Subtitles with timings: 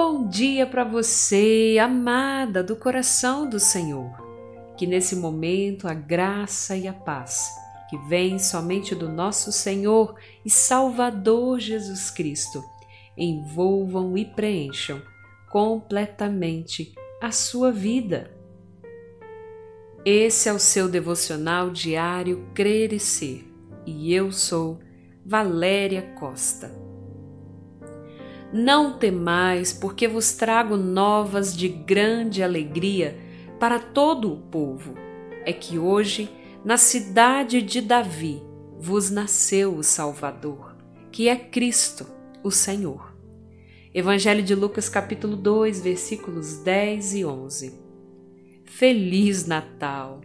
[0.00, 4.12] Bom dia para você, amada do coração do Senhor.
[4.76, 7.50] Que nesse momento a graça e a paz
[7.90, 10.14] que vem somente do nosso Senhor
[10.44, 12.62] e Salvador Jesus Cristo
[13.16, 15.02] envolvam e preencham
[15.50, 18.30] completamente a sua vida.
[20.04, 23.52] Esse é o seu devocional diário Crer e Ser
[23.84, 24.78] e eu sou
[25.26, 26.87] Valéria Costa.
[28.52, 33.18] Não temais, porque vos trago novas de grande alegria
[33.60, 34.94] para todo o povo.
[35.44, 36.30] É que hoje
[36.64, 38.42] na cidade de Davi
[38.78, 40.74] vos nasceu o Salvador,
[41.12, 42.06] que é Cristo,
[42.42, 43.14] o Senhor.
[43.92, 47.74] Evangelho de Lucas, capítulo 2, versículos 10 e 11.
[48.64, 50.20] Feliz Natal!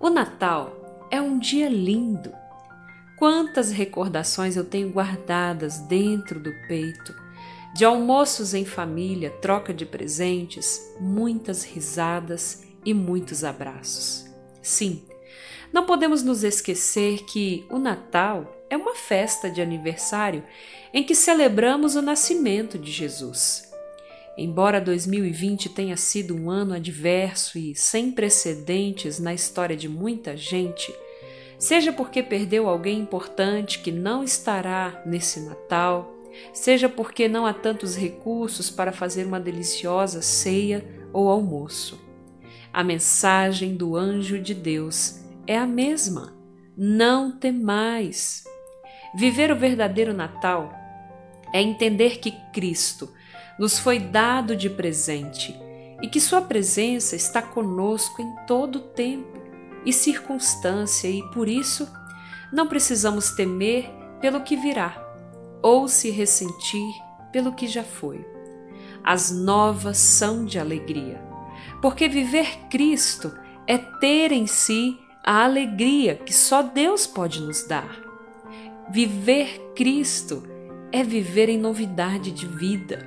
[0.00, 2.32] O Natal é um dia lindo.
[3.16, 7.14] Quantas recordações eu tenho guardadas dentro do peito,
[7.74, 14.26] de almoços em família, troca de presentes, muitas risadas e muitos abraços.
[14.62, 15.02] Sim,
[15.72, 20.42] não podemos nos esquecer que o Natal é uma festa de aniversário
[20.92, 23.72] em que celebramos o nascimento de Jesus.
[24.36, 30.92] Embora 2020 tenha sido um ano adverso e sem precedentes na história de muita gente,
[31.64, 36.14] seja porque perdeu alguém importante que não estará nesse Natal,
[36.52, 41.98] seja porque não há tantos recursos para fazer uma deliciosa ceia ou almoço.
[42.70, 46.36] A mensagem do anjo de Deus é a mesma.
[46.76, 48.44] Não temais.
[49.16, 50.70] Viver o verdadeiro Natal
[51.50, 53.10] é entender que Cristo
[53.58, 55.58] nos foi dado de presente
[56.02, 59.43] e que Sua presença está conosco em todo tempo
[59.84, 61.88] e circunstância, e por isso
[62.52, 63.90] não precisamos temer
[64.20, 65.02] pelo que virá
[65.62, 66.92] ou se ressentir
[67.32, 68.24] pelo que já foi.
[69.02, 71.24] As novas são de alegria
[71.84, 73.30] porque viver Cristo
[73.66, 78.00] é ter em si a alegria que só Deus pode nos dar.
[78.90, 80.42] Viver Cristo
[80.90, 83.06] é viver em novidade de vida.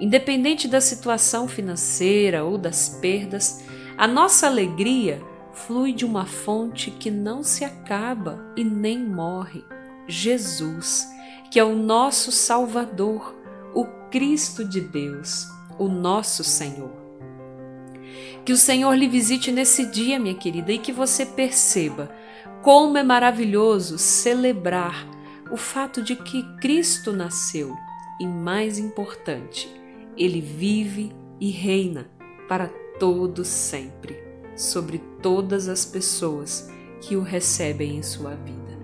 [0.00, 3.62] Independente da situação financeira ou das perdas,
[3.98, 5.22] a nossa alegria
[5.66, 9.64] flui de uma fonte que não se acaba e nem morre:
[10.06, 11.06] Jesus,
[11.50, 13.34] que é o nosso Salvador,
[13.74, 15.46] o Cristo de Deus,
[15.78, 16.92] o nosso Senhor.
[18.44, 22.10] Que o Senhor lhe visite nesse dia, minha querida, e que você perceba
[22.62, 25.06] como é maravilhoso celebrar
[25.50, 27.74] o fato de que Cristo nasceu
[28.20, 29.68] e, mais importante,
[30.16, 32.10] ele vive e reina
[32.48, 34.27] para todos sempre,
[34.58, 36.68] sobre todas as pessoas
[37.00, 38.78] que o recebem em sua vida.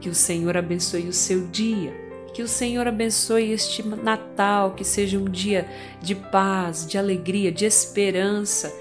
[0.00, 2.02] Que o Senhor abençoe o seu dia
[2.32, 5.68] que o Senhor abençoe este Natal, que seja um dia
[6.00, 8.74] de paz, de alegria, de esperança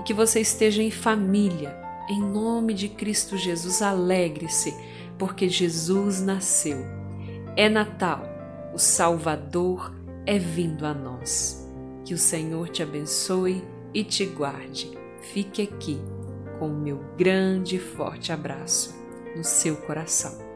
[0.00, 1.76] e que você esteja em família.
[2.08, 4.74] Em nome de Cristo Jesus, alegre-se,
[5.18, 6.78] porque Jesus nasceu.
[7.56, 8.24] É Natal,
[8.74, 11.62] o Salvador é vindo a nós.
[12.04, 13.62] Que o Senhor te abençoe
[13.92, 15.03] e te guarde.
[15.32, 16.00] Fique aqui
[16.58, 18.94] com o meu grande e forte abraço
[19.34, 20.53] no seu coração.